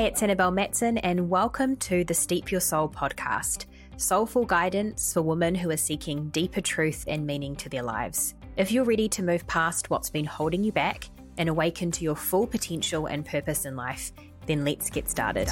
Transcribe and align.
Hi, 0.00 0.06
it's 0.06 0.22
Annabelle 0.22 0.50
Matson, 0.50 0.96
and 0.96 1.28
welcome 1.28 1.76
to 1.76 2.04
the 2.04 2.14
Steep 2.14 2.50
Your 2.50 2.62
Soul 2.62 2.88
podcast 2.88 3.66
soulful 3.98 4.46
guidance 4.46 5.12
for 5.12 5.20
women 5.20 5.54
who 5.54 5.68
are 5.68 5.76
seeking 5.76 6.30
deeper 6.30 6.62
truth 6.62 7.04
and 7.06 7.26
meaning 7.26 7.54
to 7.56 7.68
their 7.68 7.82
lives. 7.82 8.34
If 8.56 8.72
you're 8.72 8.86
ready 8.86 9.10
to 9.10 9.22
move 9.22 9.46
past 9.46 9.90
what's 9.90 10.08
been 10.08 10.24
holding 10.24 10.64
you 10.64 10.72
back 10.72 11.10
and 11.36 11.50
awaken 11.50 11.90
to 11.90 12.02
your 12.02 12.16
full 12.16 12.46
potential 12.46 13.04
and 13.04 13.26
purpose 13.26 13.66
in 13.66 13.76
life, 13.76 14.10
then 14.46 14.64
let's 14.64 14.88
get 14.88 15.10
started. 15.10 15.50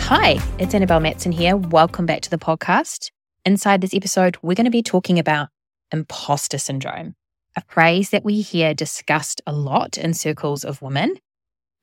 Hi, 0.00 0.40
it's 0.58 0.74
Annabelle 0.74 0.98
Matson 0.98 1.30
here. 1.30 1.56
Welcome 1.56 2.04
back 2.04 2.22
to 2.22 2.30
the 2.30 2.38
podcast. 2.38 3.12
Inside 3.44 3.80
this 3.80 3.94
episode, 3.94 4.38
we're 4.42 4.56
going 4.56 4.64
to 4.64 4.72
be 4.72 4.82
talking 4.82 5.20
about 5.20 5.50
imposter 5.92 6.58
syndrome 6.58 7.14
a 7.56 7.62
phrase 7.68 8.10
that 8.10 8.24
we 8.24 8.42
hear 8.42 8.74
discussed 8.74 9.40
a 9.46 9.52
lot 9.52 9.98
in 9.98 10.14
circles 10.14 10.64
of 10.64 10.82
women. 10.82 11.16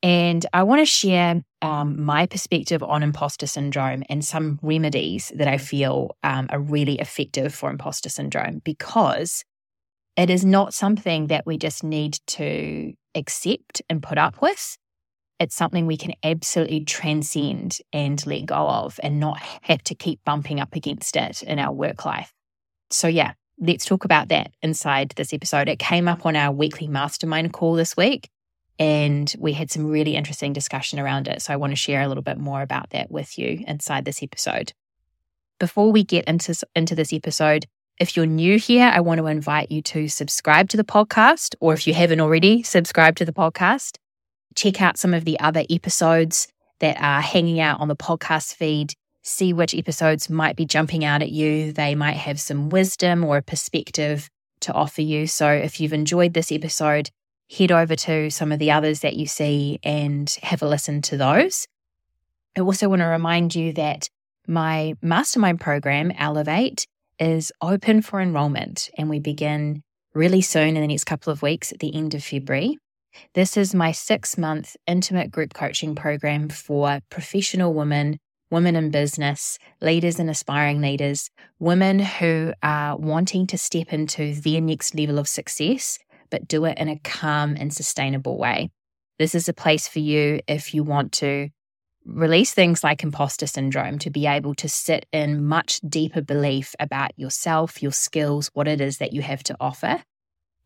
And 0.02 0.44
I 0.52 0.62
want 0.64 0.80
to 0.80 0.86
share 0.86 1.42
um, 1.62 2.04
my 2.04 2.26
perspective 2.26 2.82
on 2.82 3.02
imposter 3.02 3.46
syndrome 3.46 4.04
and 4.08 4.24
some 4.24 4.58
remedies 4.62 5.32
that 5.34 5.48
I 5.48 5.58
feel 5.58 6.16
um, 6.22 6.46
are 6.50 6.60
really 6.60 6.98
effective 6.98 7.54
for 7.54 7.70
imposter 7.70 8.10
syndrome 8.10 8.60
because 8.64 9.44
it 10.16 10.30
is 10.30 10.44
not 10.44 10.74
something 10.74 11.28
that 11.28 11.46
we 11.46 11.56
just 11.56 11.82
need 11.82 12.18
to 12.28 12.92
accept 13.14 13.82
and 13.88 14.02
put 14.02 14.18
up 14.18 14.40
with. 14.40 14.76
It's 15.40 15.56
something 15.56 15.86
we 15.86 15.96
can 15.96 16.12
absolutely 16.22 16.84
transcend 16.84 17.78
and 17.92 18.24
let 18.26 18.46
go 18.46 18.68
of 18.68 19.00
and 19.02 19.18
not 19.18 19.40
have 19.62 19.82
to 19.84 19.94
keep 19.94 20.20
bumping 20.24 20.60
up 20.60 20.76
against 20.76 21.16
it 21.16 21.42
in 21.42 21.58
our 21.58 21.72
work 21.72 22.04
life. 22.04 22.32
So, 22.90 23.08
yeah, 23.08 23.32
let's 23.58 23.84
talk 23.84 24.04
about 24.04 24.28
that 24.28 24.52
inside 24.62 25.12
this 25.16 25.32
episode. 25.32 25.68
It 25.68 25.78
came 25.78 26.08
up 26.08 26.26
on 26.26 26.36
our 26.36 26.52
weekly 26.52 26.88
mastermind 26.88 27.52
call 27.52 27.74
this 27.74 27.96
week, 27.96 28.28
and 28.78 29.32
we 29.38 29.52
had 29.52 29.70
some 29.70 29.86
really 29.86 30.16
interesting 30.16 30.52
discussion 30.52 30.98
around 30.98 31.28
it. 31.28 31.42
So 31.42 31.52
I 31.52 31.56
want 31.56 31.70
to 31.72 31.76
share 31.76 32.02
a 32.02 32.08
little 32.08 32.22
bit 32.22 32.38
more 32.38 32.62
about 32.62 32.90
that 32.90 33.10
with 33.10 33.38
you 33.38 33.64
inside 33.66 34.04
this 34.04 34.22
episode. 34.22 34.72
Before 35.60 35.92
we 35.92 36.02
get 36.02 36.24
into, 36.24 36.54
into 36.74 36.94
this 36.94 37.12
episode, 37.12 37.66
if 38.00 38.16
you're 38.16 38.26
new 38.26 38.58
here, 38.58 38.90
I 38.92 39.00
want 39.00 39.18
to 39.18 39.26
invite 39.26 39.70
you 39.70 39.80
to 39.82 40.08
subscribe 40.08 40.68
to 40.70 40.76
the 40.76 40.84
podcast, 40.84 41.54
or 41.60 41.72
if 41.72 41.86
you 41.86 41.94
haven't 41.94 42.20
already, 42.20 42.62
subscribe 42.64 43.14
to 43.16 43.24
the 43.24 43.32
podcast. 43.32 43.98
Check 44.56 44.82
out 44.82 44.98
some 44.98 45.14
of 45.14 45.24
the 45.24 45.38
other 45.38 45.62
episodes 45.70 46.48
that 46.80 47.00
are 47.00 47.20
hanging 47.20 47.60
out 47.60 47.80
on 47.80 47.86
the 47.86 47.96
podcast 47.96 48.56
feed 48.56 48.94
see 49.24 49.52
which 49.52 49.74
episodes 49.74 50.30
might 50.30 50.54
be 50.54 50.66
jumping 50.66 51.04
out 51.04 51.22
at 51.22 51.32
you. 51.32 51.72
They 51.72 51.94
might 51.94 52.16
have 52.16 52.40
some 52.40 52.68
wisdom 52.68 53.24
or 53.24 53.38
a 53.38 53.42
perspective 53.42 54.28
to 54.60 54.72
offer 54.72 55.02
you. 55.02 55.26
So 55.26 55.50
if 55.50 55.80
you've 55.80 55.92
enjoyed 55.92 56.34
this 56.34 56.52
episode, 56.52 57.10
head 57.50 57.72
over 57.72 57.96
to 57.96 58.30
some 58.30 58.52
of 58.52 58.58
the 58.58 58.70
others 58.70 59.00
that 59.00 59.16
you 59.16 59.26
see 59.26 59.80
and 59.82 60.30
have 60.42 60.62
a 60.62 60.68
listen 60.68 61.02
to 61.02 61.16
those. 61.16 61.66
I 62.56 62.60
also 62.60 62.88
want 62.88 63.00
to 63.00 63.06
remind 63.06 63.54
you 63.54 63.72
that 63.72 64.08
my 64.46 64.94
mastermind 65.02 65.60
program, 65.60 66.12
Elevate, 66.12 66.86
is 67.18 67.50
open 67.60 68.02
for 68.02 68.20
enrollment 68.20 68.90
and 68.98 69.08
we 69.08 69.20
begin 69.20 69.82
really 70.14 70.40
soon 70.42 70.76
in 70.76 70.82
the 70.82 70.86
next 70.86 71.04
couple 71.04 71.32
of 71.32 71.42
weeks 71.42 71.72
at 71.72 71.78
the 71.78 71.94
end 71.94 72.14
of 72.14 72.22
February. 72.22 72.78
This 73.34 73.56
is 73.56 73.74
my 73.74 73.92
six 73.92 74.36
month 74.36 74.76
intimate 74.86 75.30
group 75.30 75.54
coaching 75.54 75.94
program 75.94 76.48
for 76.48 77.00
professional 77.10 77.72
women 77.72 78.18
women 78.54 78.76
in 78.76 78.90
business, 78.90 79.58
leaders 79.82 80.20
and 80.20 80.30
aspiring 80.30 80.80
leaders, 80.80 81.28
women 81.58 81.98
who 81.98 82.54
are 82.62 82.96
wanting 82.96 83.48
to 83.48 83.58
step 83.58 83.92
into 83.92 84.32
their 84.34 84.60
next 84.60 84.94
level 84.94 85.18
of 85.18 85.26
success, 85.26 85.98
but 86.30 86.46
do 86.46 86.64
it 86.64 86.78
in 86.78 86.88
a 86.88 87.00
calm 87.00 87.56
and 87.58 87.74
sustainable 87.74 88.38
way. 88.38 88.70
This 89.18 89.34
is 89.34 89.48
a 89.48 89.52
place 89.52 89.88
for 89.88 89.98
you 89.98 90.38
if 90.46 90.72
you 90.72 90.84
want 90.84 91.10
to 91.14 91.48
release 92.06 92.54
things 92.54 92.84
like 92.84 93.02
imposter 93.02 93.48
syndrome, 93.48 93.98
to 93.98 94.10
be 94.10 94.26
able 94.26 94.54
to 94.54 94.68
sit 94.68 95.04
in 95.12 95.44
much 95.44 95.80
deeper 95.80 96.22
belief 96.22 96.76
about 96.78 97.10
yourself, 97.18 97.82
your 97.82 97.92
skills, 97.92 98.50
what 98.54 98.68
it 98.68 98.80
is 98.80 98.98
that 98.98 99.12
you 99.12 99.22
have 99.22 99.42
to 99.42 99.56
offer. 99.58 100.02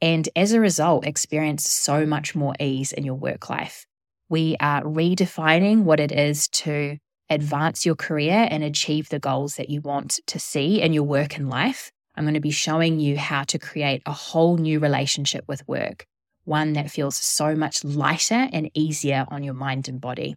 And 0.03 0.29
as 0.37 0.53
a 0.53 0.61
result, 0.61 1.07
experience 1.07 1.67
so 1.67 2.05
much 2.05 2.35
more 2.35 2.55
ease 2.61 2.93
in 2.93 3.05
your 3.05 3.15
work 3.15 3.49
life. 3.49 3.87
We 4.29 4.57
are 4.61 4.83
redefining 4.83 5.85
what 5.85 6.01
it 6.01 6.13
is 6.13 6.49
to 6.49 6.99
advance 7.31 7.85
your 7.85 7.95
career 7.95 8.49
and 8.51 8.63
achieve 8.63 9.09
the 9.09 9.19
goals 9.19 9.57
that 9.57 9.71
you 9.71 9.81
want 9.81 10.21
to 10.27 10.39
see 10.39 10.81
in 10.81 10.93
your 10.93 11.05
work 11.05 11.37
and 11.37 11.49
life, 11.49 11.91
I'm 12.15 12.25
going 12.25 12.35
to 12.35 12.41
be 12.41 12.51
showing 12.51 12.99
you 12.99 13.17
how 13.17 13.45
to 13.45 13.59
create 13.59 14.03
a 14.07 14.13
whole 14.13 14.57
new 14.57 14.81
relationship 14.81 15.45
with 15.47 15.67
work, 15.69 16.05
one 16.45 16.73
that 16.73 16.91
feels 16.91 17.17
so 17.17 17.55
much 17.55 17.85
lighter 17.85 18.49
and 18.53 18.71
easier 18.75 19.27
on 19.29 19.43
your 19.43 19.55
mind 19.55 19.89
and 19.89 20.01
body. 20.01 20.35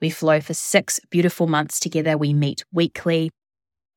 We 0.00 0.10
flow 0.10 0.40
for 0.40 0.54
six 0.54 1.00
beautiful 1.10 1.46
months 1.46 1.80
together. 1.80 2.18
We 2.18 2.34
meet 2.34 2.64
weekly. 2.72 3.30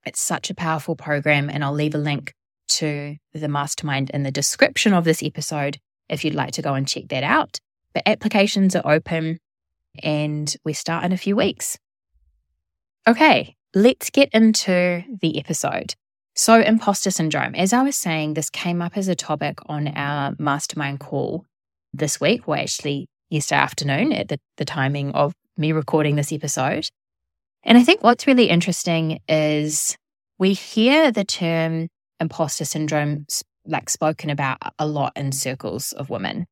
It's 0.06 0.22
such 0.22 0.50
a 0.50 0.56
powerful 0.56 0.96
program, 0.96 1.50
and 1.50 1.64
I'll 1.64 1.74
leave 1.74 1.96
a 1.96 1.97
link 1.97 2.31
to 2.70 3.18
the 3.34 3.47
mastermind 3.47 4.09
in 4.12 4.24
the 4.24 4.31
description 4.31 4.94
of 4.94 5.03
this 5.03 5.24
episode 5.24 5.78
if 6.09 6.24
you'd 6.24 6.36
like 6.36 6.52
to 6.53 6.62
go 6.62 6.76
and 6.76 6.88
check 6.88 7.09
that 7.09 7.24
out. 7.24 7.59
But 7.94 8.03
applications 8.06 8.76
are 8.76 8.90
open 8.90 9.40
and 10.03 10.56
we 10.64 10.74
start 10.74 11.03
in 11.03 11.12
a 11.12 11.18
few 11.18 11.36
weeks. 11.36 11.78
Okay, 13.07 13.56
let's 13.73 14.09
get 14.09 14.28
into 14.34 15.01
the 15.22 15.40
episode. 15.40 15.94
So, 16.35 16.59
imposter 16.59 17.09
syndrome. 17.09 17.56
As 17.56 17.72
I 17.72 17.81
was 17.81 17.95
saying, 17.95 18.34
this 18.34 18.50
came 18.50 18.81
up 18.81 18.97
as 18.97 19.07
a 19.07 19.16
topic 19.16 19.59
on 19.68 19.88
our 19.88 20.35
mastermind 20.38 21.00
call 21.00 21.46
this 21.94 22.19
week, 22.19 22.50
or 22.50 22.57
actually 22.57 23.07
yesterday 23.29 23.62
afternoon 23.62 24.12
at 24.12 24.28
the, 24.28 24.40
the 24.57 24.66
timing 24.66 25.13
of 25.13 25.34
me 25.56 25.72
recording 25.72 26.17
this 26.17 26.34
episode. 26.34 26.90
And 27.63 27.78
I 27.78 27.84
think 27.84 28.03
what's 28.03 28.28
really 28.28 28.50
interesting 28.50 29.19
is 29.29 29.96
we 30.38 30.51
hear 30.51 31.09
the 31.09 31.23
term 31.23 31.88
imposter 32.19 32.66
syndrome 32.66 33.25
like 33.66 33.90
spoken 33.90 34.29
about 34.29 34.57
a 34.78 34.85
lot 34.85 35.13
in 35.16 35.31
circles 35.31 35.94
of 35.94 36.09
women, 36.09 36.46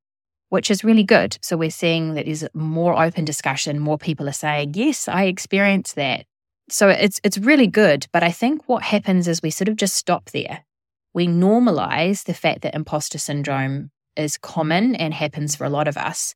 which 0.48 0.72
is 0.72 0.86
really 0.86 1.04
good. 1.04 1.38
So 1.42 1.58
we're 1.58 1.70
seeing 1.70 2.14
that 2.14 2.26
there's 2.26 2.46
more 2.54 2.98
open 2.98 3.26
discussion, 3.26 3.78
more 3.78 3.98
people 3.98 4.30
are 4.30 4.34
saying, 4.34 4.72
Yes, 4.76 5.10
I 5.10 5.26
experience 5.26 5.92
that 5.94 6.26
so 6.70 6.90
it's 6.90 7.20
it's 7.24 7.38
really 7.38 7.68
good, 7.68 8.08
but 8.12 8.24
I 8.24 8.32
think 8.32 8.68
what 8.68 8.84
happens 8.84 9.28
is 9.28 9.42
we 9.42 9.52
sort 9.52 9.68
of 9.70 9.76
just 9.76 9.96
stop 9.96 10.32
there. 10.32 10.66
We 11.14 11.28
normalize 11.28 12.26
the 12.26 12.34
fact 12.34 12.62
that 12.62 12.76
imposter 12.76 13.18
syndrome 13.18 13.92
is 14.18 14.38
common 14.38 14.96
and 14.96 15.14
happens 15.14 15.56
for 15.56 15.66
a 15.66 15.70
lot 15.70 15.88
of 15.88 15.98
us. 15.98 16.36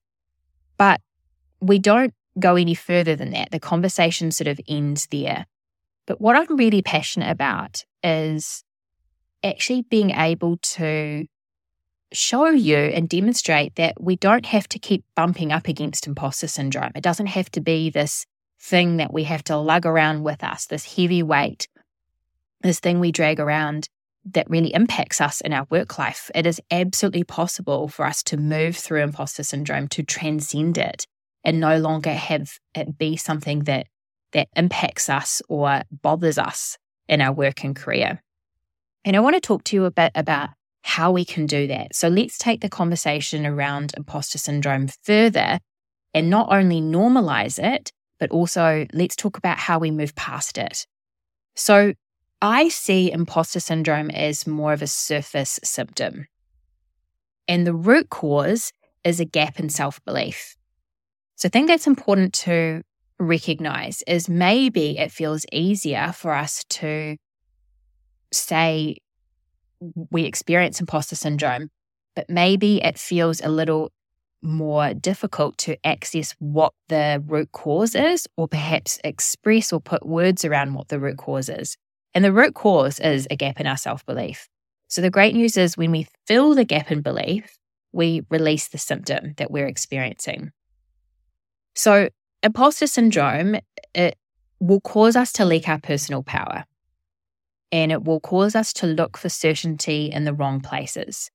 But 0.77 1.01
we 1.59 1.79
don't 1.79 2.13
go 2.37 2.55
any 2.55 2.75
further 2.75 3.15
than 3.15 3.31
that. 3.31 3.51
The 3.51 3.59
conversation 3.59 4.31
sort 4.31 4.47
of 4.47 4.59
ends 4.67 5.07
there. 5.11 5.45
But 6.05 6.21
what 6.21 6.35
I'm 6.35 6.55
really 6.55 6.81
passionate 6.81 7.29
about 7.29 7.83
is 8.03 8.63
actually 9.43 9.83
being 9.83 10.11
able 10.11 10.57
to 10.57 11.25
show 12.11 12.47
you 12.47 12.77
and 12.77 13.07
demonstrate 13.07 13.75
that 13.75 14.01
we 14.01 14.15
don't 14.15 14.45
have 14.47 14.67
to 14.69 14.79
keep 14.79 15.03
bumping 15.15 15.51
up 15.51 15.67
against 15.67 16.07
imposter 16.07 16.47
syndrome. 16.47 16.91
It 16.95 17.03
doesn't 17.03 17.27
have 17.27 17.51
to 17.51 17.61
be 17.61 17.89
this 17.89 18.25
thing 18.61 18.97
that 18.97 19.13
we 19.13 19.23
have 19.23 19.43
to 19.45 19.57
lug 19.57 19.85
around 19.85 20.23
with 20.23 20.43
us, 20.43 20.65
this 20.65 20.95
heavy 20.95 21.23
weight, 21.23 21.67
this 22.61 22.79
thing 22.79 22.99
we 22.99 23.11
drag 23.11 23.39
around 23.39 23.87
that 24.25 24.49
really 24.49 24.73
impacts 24.73 25.21
us 25.21 25.41
in 25.41 25.53
our 25.53 25.65
work 25.69 25.97
life. 25.97 26.29
It 26.35 26.45
is 26.45 26.61
absolutely 26.69 27.23
possible 27.23 27.87
for 27.87 28.05
us 28.05 28.21
to 28.23 28.37
move 28.37 28.75
through 28.75 29.01
imposter 29.01 29.43
syndrome, 29.43 29.87
to 29.89 30.03
transcend 30.03 30.77
it, 30.77 31.05
and 31.43 31.59
no 31.59 31.77
longer 31.77 32.13
have 32.13 32.59
it 32.75 32.97
be 32.97 33.15
something 33.15 33.63
that 33.63 33.87
that 34.31 34.47
impacts 34.55 35.09
us 35.09 35.41
or 35.49 35.81
bothers 35.91 36.37
us 36.37 36.77
in 37.07 37.19
our 37.21 37.33
work 37.33 37.63
and 37.63 37.75
career. 37.75 38.21
And 39.03 39.15
I 39.15 39.21
want 39.21 39.35
to 39.35 39.41
talk 39.41 39.63
to 39.65 39.75
you 39.75 39.85
a 39.85 39.91
bit 39.91 40.11
about 40.13 40.49
how 40.83 41.11
we 41.11 41.25
can 41.25 41.45
do 41.45 41.65
that. 41.67 41.95
So 41.95 42.09
let's 42.09 42.37
take 42.37 42.61
the 42.61 42.69
conversation 42.69 43.45
around 43.45 43.93
imposter 43.97 44.37
syndrome 44.37 44.87
further 45.03 45.59
and 46.13 46.29
not 46.29 46.51
only 46.51 46.81
normalize 46.81 47.57
it, 47.57 47.91
but 48.19 48.31
also 48.31 48.85
let's 48.93 49.15
talk 49.15 49.37
about 49.37 49.57
how 49.57 49.79
we 49.79 49.91
move 49.91 50.15
past 50.15 50.57
it. 50.57 50.85
So, 51.55 51.93
I 52.41 52.69
see 52.69 53.11
imposter 53.11 53.59
syndrome 53.59 54.09
as 54.11 54.47
more 54.47 54.71
of 54.71 54.81
a 54.81 54.87
surface 54.87 55.59
symptom. 55.63 56.27
And 57.49 57.67
the 57.67 57.73
root 57.73 58.09
cause 58.09 58.71
is 59.03 59.19
a 59.19 59.25
gap 59.25 59.59
in 59.59 59.69
self 59.69 60.03
belief. 60.05 60.55
So, 61.35 61.47
I 61.47 61.49
think 61.49 61.67
that's 61.67 61.87
important 61.87 62.33
to 62.45 62.81
recognize 63.19 64.03
is 64.07 64.29
maybe 64.29 64.97
it 64.97 65.11
feels 65.11 65.45
easier 65.51 66.13
for 66.13 66.33
us 66.33 66.63
to 66.69 67.17
say 68.31 68.97
we 70.11 70.23
experience 70.23 70.79
imposter 70.79 71.15
syndrome, 71.15 71.69
but 72.15 72.29
maybe 72.29 72.81
it 72.83 72.97
feels 72.97 73.41
a 73.41 73.49
little 73.49 73.91
more 74.41 74.93
difficult 74.93 75.57
to 75.59 75.77
access 75.85 76.35
what 76.39 76.73
the 76.87 77.23
root 77.25 77.51
cause 77.51 77.95
is, 77.95 78.27
or 78.37 78.47
perhaps 78.47 78.99
express 79.03 79.73
or 79.73 79.79
put 79.79 80.05
words 80.05 80.45
around 80.45 80.73
what 80.73 80.87
the 80.87 80.99
root 80.99 81.17
cause 81.17 81.49
is. 81.49 81.77
And 82.13 82.25
the 82.25 82.33
root 82.33 82.53
cause 82.55 82.99
is 82.99 83.27
a 83.29 83.35
gap 83.35 83.59
in 83.59 83.67
our 83.67 83.77
self 83.77 84.05
belief. 84.05 84.47
So 84.87 85.01
the 85.01 85.09
great 85.09 85.35
news 85.35 85.57
is 85.57 85.77
when 85.77 85.91
we 85.91 86.07
fill 86.25 86.55
the 86.55 86.65
gap 86.65 86.91
in 86.91 87.01
belief, 87.01 87.57
we 87.91 88.23
release 88.29 88.67
the 88.67 88.77
symptom 88.77 89.33
that 89.37 89.51
we're 89.51 89.67
experiencing. 89.67 90.51
So, 91.75 92.09
imposter 92.43 92.87
syndrome, 92.87 93.57
it 93.93 94.17
will 94.59 94.81
cause 94.81 95.15
us 95.15 95.31
to 95.33 95.45
leak 95.45 95.69
our 95.69 95.79
personal 95.79 96.23
power 96.23 96.65
and 97.71 97.91
it 97.91 98.03
will 98.03 98.19
cause 98.19 98.55
us 98.55 98.73
to 98.73 98.87
look 98.87 99.17
for 99.17 99.29
certainty 99.29 100.11
in 100.11 100.23
the 100.23 100.33
wrong 100.33 100.59
places. 100.59 101.29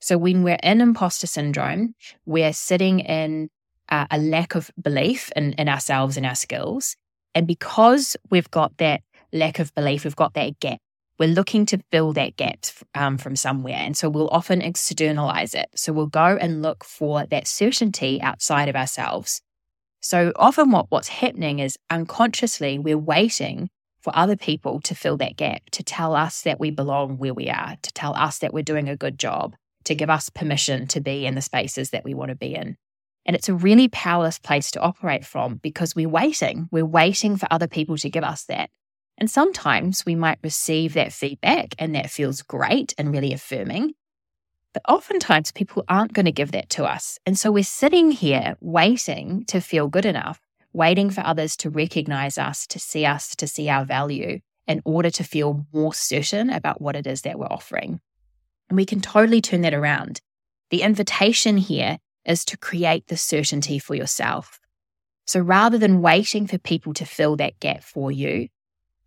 So, 0.00 0.16
when 0.16 0.42
we're 0.42 0.58
in 0.62 0.80
imposter 0.80 1.26
syndrome, 1.26 1.94
we're 2.26 2.52
sitting 2.52 3.00
in 3.00 3.50
uh, 3.88 4.06
a 4.10 4.18
lack 4.18 4.54
of 4.54 4.70
belief 4.80 5.30
in, 5.34 5.52
in 5.54 5.68
ourselves 5.68 6.16
and 6.16 6.26
our 6.26 6.34
skills. 6.34 6.96
And 7.34 7.46
because 7.46 8.16
we've 8.30 8.50
got 8.50 8.76
that 8.78 9.02
lack 9.32 9.58
of 9.58 9.74
belief, 9.74 10.04
we've 10.04 10.16
got 10.16 10.34
that 10.34 10.58
gap. 10.60 10.78
We're 11.18 11.28
looking 11.28 11.66
to 11.66 11.80
fill 11.90 12.12
that 12.12 12.36
gap 12.36 12.64
um, 12.94 13.18
from 13.18 13.34
somewhere. 13.34 13.74
And 13.74 13.96
so 13.96 14.08
we'll 14.08 14.28
often 14.28 14.62
externalize 14.62 15.54
it. 15.54 15.68
So 15.74 15.92
we'll 15.92 16.06
go 16.06 16.36
and 16.40 16.62
look 16.62 16.84
for 16.84 17.26
that 17.26 17.48
certainty 17.48 18.20
outside 18.22 18.68
of 18.68 18.76
ourselves. 18.76 19.42
So 20.00 20.32
often 20.36 20.70
what, 20.70 20.86
what's 20.90 21.08
happening 21.08 21.58
is 21.58 21.76
unconsciously 21.90 22.78
we're 22.78 22.96
waiting 22.96 23.68
for 24.00 24.16
other 24.16 24.36
people 24.36 24.80
to 24.82 24.94
fill 24.94 25.16
that 25.16 25.36
gap, 25.36 25.62
to 25.72 25.82
tell 25.82 26.14
us 26.14 26.42
that 26.42 26.60
we 26.60 26.70
belong 26.70 27.18
where 27.18 27.34
we 27.34 27.50
are, 27.50 27.76
to 27.82 27.92
tell 27.92 28.14
us 28.14 28.38
that 28.38 28.54
we're 28.54 28.62
doing 28.62 28.88
a 28.88 28.96
good 28.96 29.18
job, 29.18 29.56
to 29.88 29.94
give 29.94 30.10
us 30.10 30.30
permission 30.30 30.86
to 30.86 31.00
be 31.00 31.26
in 31.26 31.34
the 31.34 31.42
spaces 31.42 31.90
that 31.90 32.04
we 32.04 32.14
want 32.14 32.28
to 32.28 32.36
be 32.36 32.54
in. 32.54 32.76
And 33.26 33.34
it's 33.34 33.48
a 33.48 33.54
really 33.54 33.88
powerless 33.88 34.38
place 34.38 34.70
to 34.70 34.80
operate 34.80 35.24
from 35.24 35.56
because 35.56 35.94
we're 35.94 36.08
waiting. 36.08 36.68
We're 36.70 36.86
waiting 36.86 37.36
for 37.36 37.46
other 37.50 37.66
people 37.66 37.96
to 37.98 38.08
give 38.08 38.24
us 38.24 38.44
that. 38.44 38.70
And 39.18 39.30
sometimes 39.30 40.06
we 40.06 40.14
might 40.14 40.38
receive 40.42 40.94
that 40.94 41.12
feedback 41.12 41.74
and 41.78 41.94
that 41.94 42.10
feels 42.10 42.42
great 42.42 42.94
and 42.96 43.12
really 43.12 43.32
affirming. 43.32 43.94
But 44.72 44.82
oftentimes 44.88 45.52
people 45.52 45.84
aren't 45.88 46.12
going 46.12 46.26
to 46.26 46.32
give 46.32 46.52
that 46.52 46.70
to 46.70 46.84
us. 46.84 47.18
And 47.26 47.38
so 47.38 47.50
we're 47.50 47.64
sitting 47.64 48.12
here 48.12 48.56
waiting 48.60 49.44
to 49.46 49.60
feel 49.60 49.88
good 49.88 50.06
enough, 50.06 50.40
waiting 50.72 51.10
for 51.10 51.22
others 51.22 51.56
to 51.58 51.70
recognize 51.70 52.38
us, 52.38 52.66
to 52.68 52.78
see 52.78 53.04
us, 53.04 53.34
to 53.36 53.46
see 53.46 53.68
our 53.68 53.84
value 53.84 54.40
in 54.66 54.82
order 54.84 55.10
to 55.10 55.24
feel 55.24 55.66
more 55.72 55.94
certain 55.94 56.50
about 56.50 56.80
what 56.80 56.94
it 56.94 57.06
is 57.06 57.22
that 57.22 57.38
we're 57.38 57.46
offering. 57.46 58.00
And 58.68 58.76
we 58.76 58.84
can 58.84 59.00
totally 59.00 59.40
turn 59.40 59.62
that 59.62 59.74
around. 59.74 60.20
The 60.70 60.82
invitation 60.82 61.56
here 61.56 61.98
is 62.24 62.44
to 62.46 62.56
create 62.56 63.06
the 63.06 63.16
certainty 63.16 63.78
for 63.78 63.94
yourself. 63.94 64.60
So 65.26 65.40
rather 65.40 65.78
than 65.78 66.02
waiting 66.02 66.46
for 66.46 66.58
people 66.58 66.94
to 66.94 67.04
fill 67.04 67.36
that 67.36 67.58
gap 67.60 67.82
for 67.82 68.10
you, 68.10 68.48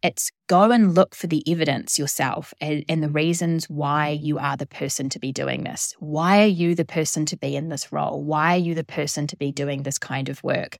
it's 0.03 0.31
go 0.47 0.71
and 0.71 0.95
look 0.95 1.13
for 1.13 1.27
the 1.27 1.43
evidence 1.51 1.99
yourself 1.99 2.53
and, 2.59 2.83
and, 2.89 3.03
the 3.03 3.09
reasons 3.09 3.69
why 3.69 4.09
you 4.09 4.39
are 4.39 4.57
the 4.57 4.65
person 4.65 5.09
to 5.09 5.19
be 5.19 5.31
doing 5.31 5.63
this. 5.63 5.95
Why 5.99 6.41
are 6.41 6.47
you 6.47 6.73
the 6.73 6.85
person 6.85 7.25
to 7.27 7.37
be 7.37 7.55
in 7.55 7.69
this 7.69 7.91
role? 7.91 8.23
Why 8.23 8.55
are 8.55 8.59
you 8.59 8.73
the 8.73 8.83
person 8.83 9.27
to 9.27 9.37
be 9.37 9.51
doing 9.51 9.83
this 9.83 9.99
kind 9.99 10.27
of 10.27 10.43
work? 10.43 10.77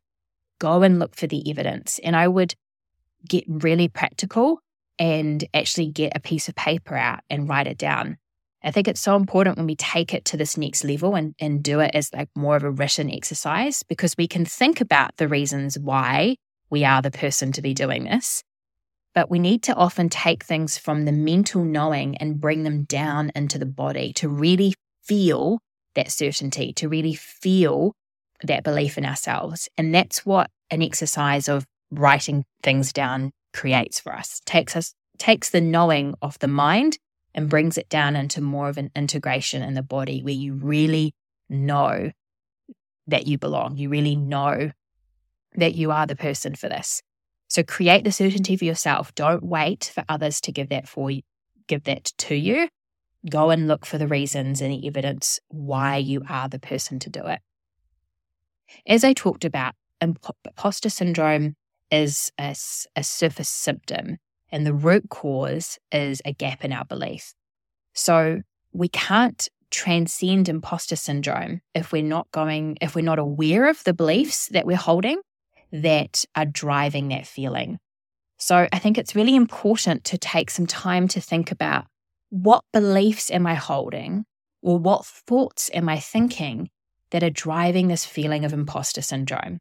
Go 0.60 0.82
and 0.82 0.98
look 0.98 1.16
for 1.16 1.28
the 1.28 1.50
evidence. 1.50 2.00
And 2.04 2.16
I 2.16 2.28
would 2.28 2.56
get 3.28 3.44
really 3.48 3.88
practical 3.88 4.60
and 4.98 5.44
actually 5.54 5.88
get 5.88 6.14
a 6.16 6.20
piece 6.20 6.50
of 6.50 6.56
paper 6.56 6.96
out 6.96 7.22
and 7.30 7.48
write 7.48 7.68
it 7.68 7.78
down. 7.78 8.18
I 8.64 8.72
think 8.72 8.88
it's 8.88 9.02
so 9.02 9.16
important 9.16 9.58
when 9.58 9.66
we 9.66 9.76
take 9.76 10.14
it 10.14 10.26
to 10.26 10.38
this 10.38 10.58
next 10.58 10.84
level 10.84 11.16
and, 11.16 11.34
and 11.40 11.64
do 11.64 11.80
it 11.80 11.92
as 11.94 12.14
like 12.14 12.30
more 12.36 12.56
of 12.56 12.64
a 12.64 12.72
written 12.72 13.10
exercise 13.12 13.84
because 13.84 14.16
we 14.18 14.28
can 14.28 14.46
think 14.46 14.82
about 14.82 15.18
the 15.18 15.28
reasons 15.28 15.80
why 15.80 16.36
we 16.70 16.86
are 16.86 17.02
the 17.02 17.12
person 17.12 17.52
to 17.54 17.62
be 17.62 17.74
doing 17.74 18.04
this. 18.04 18.44
But 19.14 19.30
we 19.30 19.40
need 19.40 19.64
to 19.64 19.76
often 19.76 20.10
take 20.10 20.44
things 20.44 20.78
from 20.78 21.06
the 21.06 21.12
mental 21.12 21.66
knowing 21.66 22.18
and 22.18 22.40
bring 22.40 22.64
them 22.64 22.84
down 22.84 23.32
into 23.36 23.58
the 23.58 23.66
body 23.66 24.14
to 24.14 24.30
really 24.30 24.74
feel 25.04 25.60
that 25.96 26.12
certainty, 26.12 26.72
to 26.74 26.88
really 26.88 27.16
feel 27.16 27.94
that 28.44 28.64
belief 28.64 28.98
in 28.98 29.06
ourselves. 29.06 29.68
And 29.78 29.94
that's 29.94 30.26
what 30.26 30.50
an 30.70 30.82
exercise 30.82 31.50
of 31.50 31.66
writing 31.90 32.46
things 32.64 32.94
down 32.94 33.32
creates 33.54 34.00
for 34.00 34.14
us. 34.14 34.40
Takes 34.46 34.76
us 34.76 34.94
takes 35.18 35.50
the 35.52 35.62
knowing 35.62 36.16
off 36.22 36.40
the 36.40 36.48
mind 36.48 36.98
and 37.34 37.50
brings 37.50 37.78
it 37.78 37.90
down 37.90 38.16
into 38.16 38.42
more 38.42 38.70
of 38.70 38.78
an 38.78 38.92
integration 38.96 39.64
in 39.64 39.74
the 39.74 39.84
body 39.84 40.22
where 40.22 40.34
you 40.34 40.54
really 40.54 41.14
know 41.50 42.12
that 43.08 43.28
you 43.28 43.38
belong. 43.38 43.78
You 43.78 43.90
really 43.90 44.16
know 44.16 44.72
that 45.56 45.76
you 45.76 45.92
are 45.92 46.06
the 46.06 46.16
person 46.16 46.56
for 46.56 46.70
this. 46.70 47.02
So 47.48 47.64
create 47.64 48.04
the 48.04 48.12
certainty 48.12 48.56
for 48.56 48.66
yourself. 48.66 49.14
Don't 49.16 49.44
wait 49.44 49.92
for 49.94 50.06
others 50.08 50.40
to 50.42 50.52
give 50.52 50.70
that 50.70 50.88
for 50.88 51.12
you, 51.12 51.22
give 51.68 51.84
that 51.84 52.06
to 52.20 52.36
you. 52.36 52.70
Go 53.30 53.50
and 53.50 53.68
look 53.68 53.86
for 53.86 53.98
the 53.98 54.08
reasons 54.08 54.62
and 54.62 54.72
the 54.72 54.88
evidence 54.88 55.40
why 55.50 55.98
you 55.98 56.24
are 56.28 56.50
the 56.50 56.60
person 56.60 56.98
to 57.00 57.10
do 57.10 57.26
it. 57.28 57.40
As 58.88 59.04
I 59.04 59.14
talked 59.14 59.46
about, 59.46 59.76
imposter 60.00 60.90
syndrome 60.90 61.56
is 61.92 62.32
a, 62.40 62.56
a 62.96 63.04
surface 63.04 63.50
symptom 63.50 64.18
and 64.52 64.66
the 64.66 64.74
root 64.74 65.10
cause 65.10 65.80
is 65.92 66.22
a 66.26 66.34
gap 66.34 66.64
in 66.64 66.74
our 66.74 66.86
belief. 66.86 67.34
So 67.94 68.42
we 68.74 68.88
can't 68.90 69.48
transcend 69.70 70.50
imposter 70.50 70.96
syndrome 70.96 71.62
if 71.74 71.92
we're 71.92 72.04
not 72.04 72.30
going, 72.32 72.78
if 72.82 72.96
we're 72.96 73.06
not 73.06 73.20
aware 73.20 73.70
of 73.70 73.84
the 73.84 73.94
beliefs 73.94 74.48
that 74.48 74.66
we're 74.66 74.78
holding 74.78 75.22
that 75.72 76.26
are 76.36 76.46
driving 76.46 77.08
that 77.10 77.26
feeling. 77.26 77.80
So 78.38 78.68
I 78.72 78.80
think 78.80 78.98
it's 78.98 79.16
really 79.16 79.36
important 79.36 80.04
to 80.06 80.18
take 80.18 80.50
some 80.50 80.68
time 80.68 81.08
to 81.10 81.22
think 81.22 81.52
about 81.52 81.86
what 82.30 82.64
beliefs 82.74 83.30
am 83.32 83.46
I 83.46 83.54
holding 83.54 84.26
or 84.62 84.78
what 84.78 85.06
thoughts 85.06 85.70
am 85.74 85.88
I 85.88 86.00
thinking 86.00 86.70
that 87.12 87.24
are 87.24 87.30
driving 87.30 87.88
this 87.88 88.06
feeling 88.06 88.46
of 88.46 88.54
imposter 88.54 89.02
syndrome. 89.02 89.60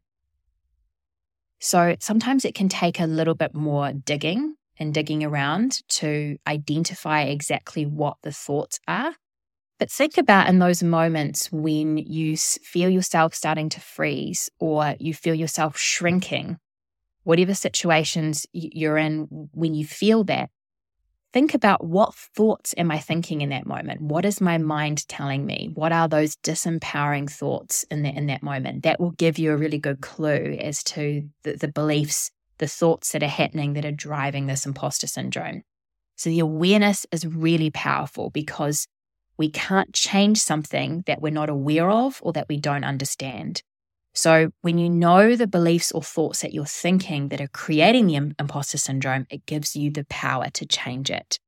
So 1.59 1.95
sometimes 1.99 2.43
it 2.43 2.55
can 2.55 2.69
take 2.69 2.99
a 2.99 3.05
little 3.05 3.35
bit 3.35 3.53
more 3.53 3.93
digging 3.93 4.55
and 4.81 4.95
digging 4.95 5.23
around 5.23 5.87
to 5.87 6.37
identify 6.47 7.21
exactly 7.21 7.85
what 7.85 8.17
the 8.23 8.31
thoughts 8.31 8.79
are. 8.87 9.13
But 9.77 9.91
think 9.91 10.17
about 10.17 10.49
in 10.49 10.57
those 10.57 10.81
moments 10.81 11.51
when 11.51 11.97
you 11.97 12.35
feel 12.35 12.89
yourself 12.89 13.35
starting 13.35 13.69
to 13.69 13.79
freeze 13.79 14.49
or 14.59 14.95
you 14.99 15.13
feel 15.13 15.35
yourself 15.35 15.77
shrinking, 15.77 16.57
whatever 17.23 17.53
situations 17.53 18.47
you're 18.53 18.97
in, 18.97 19.49
when 19.53 19.75
you 19.75 19.85
feel 19.85 20.23
that, 20.25 20.49
think 21.31 21.53
about 21.53 21.85
what 21.85 22.15
thoughts 22.15 22.73
am 22.75 22.89
I 22.89 22.97
thinking 22.97 23.41
in 23.41 23.49
that 23.49 23.67
moment? 23.67 24.01
What 24.01 24.25
is 24.25 24.41
my 24.41 24.57
mind 24.57 25.07
telling 25.07 25.45
me? 25.45 25.69
What 25.75 25.91
are 25.91 26.07
those 26.07 26.35
disempowering 26.37 27.29
thoughts 27.29 27.85
in 27.91 28.01
that 28.01 28.15
in 28.15 28.25
that 28.27 28.41
moment? 28.41 28.83
That 28.83 28.99
will 28.99 29.11
give 29.11 29.37
you 29.37 29.51
a 29.51 29.57
really 29.57 29.79
good 29.79 30.01
clue 30.01 30.57
as 30.59 30.83
to 30.85 31.29
the, 31.43 31.53
the 31.53 31.67
beliefs 31.67 32.31
the 32.61 32.67
thoughts 32.67 33.11
that 33.11 33.23
are 33.23 33.27
happening 33.27 33.73
that 33.73 33.85
are 33.85 33.91
driving 33.91 34.45
this 34.45 34.65
imposter 34.65 35.07
syndrome. 35.07 35.63
So 36.15 36.29
the 36.29 36.39
awareness 36.39 37.07
is 37.11 37.25
really 37.25 37.71
powerful 37.71 38.29
because 38.29 38.87
we 39.35 39.49
can't 39.49 39.91
change 39.93 40.37
something 40.37 41.03
that 41.07 41.21
we're 41.21 41.31
not 41.31 41.49
aware 41.49 41.89
of 41.89 42.19
or 42.21 42.31
that 42.33 42.47
we 42.47 42.57
don't 42.57 42.83
understand. 42.83 43.63
So 44.13 44.51
when 44.61 44.77
you 44.77 44.91
know 44.91 45.35
the 45.35 45.47
beliefs 45.47 45.91
or 45.91 46.03
thoughts 46.03 46.41
that 46.41 46.53
you're 46.53 46.65
thinking 46.65 47.29
that 47.29 47.41
are 47.41 47.47
creating 47.47 48.05
the 48.07 48.35
imposter 48.37 48.77
syndrome, 48.77 49.25
it 49.31 49.47
gives 49.47 49.75
you 49.75 49.89
the 49.89 50.05
power 50.05 50.49
to 50.53 50.65
change 50.67 51.09
it. 51.09 51.39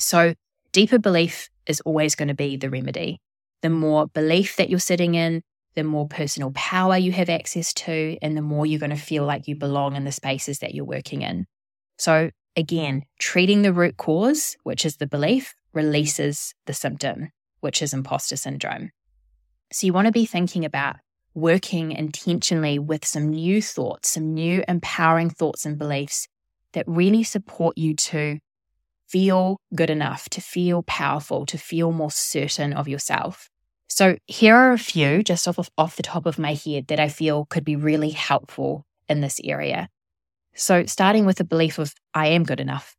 So 0.00 0.34
deeper 0.72 0.98
belief 0.98 1.48
is 1.68 1.80
always 1.82 2.16
going 2.16 2.28
to 2.28 2.34
be 2.34 2.56
the 2.56 2.70
remedy. 2.70 3.20
The 3.62 3.70
more 3.70 4.08
belief 4.08 4.56
that 4.56 4.70
you're 4.70 4.80
sitting 4.80 5.14
in, 5.14 5.42
the 5.76 5.84
more 5.84 6.08
personal 6.08 6.50
power 6.52 6.96
you 6.96 7.12
have 7.12 7.28
access 7.28 7.72
to, 7.74 8.18
and 8.20 8.36
the 8.36 8.42
more 8.42 8.66
you're 8.66 8.80
going 8.80 8.90
to 8.90 8.96
feel 8.96 9.24
like 9.24 9.46
you 9.46 9.54
belong 9.54 9.94
in 9.94 10.04
the 10.04 10.12
spaces 10.12 10.58
that 10.58 10.74
you're 10.74 10.84
working 10.84 11.22
in. 11.22 11.46
So, 11.98 12.30
again, 12.56 13.04
treating 13.20 13.62
the 13.62 13.72
root 13.72 13.96
cause, 13.96 14.56
which 14.64 14.84
is 14.84 14.96
the 14.96 15.06
belief, 15.06 15.54
releases 15.72 16.54
the 16.66 16.72
symptom, 16.72 17.30
which 17.60 17.82
is 17.82 17.94
imposter 17.94 18.36
syndrome. 18.36 18.90
So, 19.72 19.86
you 19.86 19.92
want 19.92 20.06
to 20.06 20.12
be 20.12 20.26
thinking 20.26 20.64
about 20.64 20.96
working 21.34 21.92
intentionally 21.92 22.78
with 22.78 23.04
some 23.04 23.28
new 23.28 23.60
thoughts, 23.60 24.10
some 24.10 24.32
new 24.32 24.64
empowering 24.66 25.30
thoughts 25.30 25.66
and 25.66 25.78
beliefs 25.78 26.26
that 26.72 26.84
really 26.88 27.22
support 27.22 27.76
you 27.76 27.94
to 27.94 28.38
feel 29.08 29.58
good 29.74 29.90
enough, 29.90 30.28
to 30.30 30.40
feel 30.40 30.82
powerful, 30.82 31.46
to 31.46 31.58
feel 31.58 31.92
more 31.92 32.10
certain 32.10 32.72
of 32.72 32.88
yourself. 32.88 33.48
So, 33.88 34.16
here 34.26 34.56
are 34.56 34.72
a 34.72 34.78
few 34.78 35.22
just 35.22 35.46
off, 35.46 35.58
of, 35.58 35.70
off 35.78 35.96
the 35.96 36.02
top 36.02 36.26
of 36.26 36.38
my 36.38 36.54
head 36.54 36.88
that 36.88 37.00
I 37.00 37.08
feel 37.08 37.46
could 37.46 37.64
be 37.64 37.76
really 37.76 38.10
helpful 38.10 38.84
in 39.08 39.20
this 39.20 39.40
area. 39.44 39.88
So, 40.54 40.86
starting 40.86 41.24
with 41.24 41.38
the 41.38 41.44
belief 41.44 41.78
of 41.78 41.94
I 42.12 42.28
am 42.28 42.44
good 42.44 42.60
enough, 42.60 42.96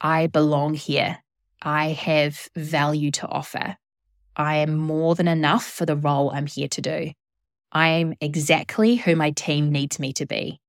I 0.00 0.26
belong 0.26 0.74
here, 0.74 1.18
I 1.62 1.88
have 1.88 2.48
value 2.56 3.10
to 3.12 3.28
offer, 3.28 3.76
I 4.36 4.56
am 4.56 4.76
more 4.76 5.14
than 5.14 5.28
enough 5.28 5.64
for 5.64 5.86
the 5.86 5.96
role 5.96 6.30
I'm 6.30 6.46
here 6.46 6.68
to 6.68 6.80
do. 6.80 7.12
I 7.70 7.88
am 7.88 8.14
exactly 8.20 8.96
who 8.96 9.16
my 9.16 9.30
team 9.30 9.70
needs 9.70 9.98
me 9.98 10.12
to 10.14 10.26
be. 10.26 10.60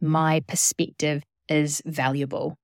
My 0.00 0.40
perspective 0.40 1.22
is 1.48 1.82
valuable. 1.84 2.56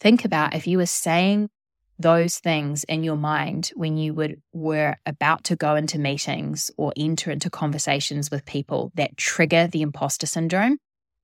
Think 0.00 0.24
about 0.24 0.54
if 0.54 0.66
you 0.66 0.78
were 0.78 0.86
saying 0.86 1.50
those 1.98 2.38
things 2.38 2.84
in 2.84 3.04
your 3.04 3.16
mind 3.16 3.70
when 3.74 3.96
you 3.96 4.14
would 4.14 4.40
were 4.52 4.96
about 5.06 5.44
to 5.44 5.56
go 5.56 5.76
into 5.76 5.98
meetings 5.98 6.70
or 6.76 6.92
enter 6.96 7.30
into 7.30 7.50
conversations 7.50 8.30
with 8.30 8.44
people 8.44 8.90
that 8.94 9.16
trigger 9.16 9.66
the 9.68 9.82
imposter 9.82 10.26
syndrome, 10.26 10.78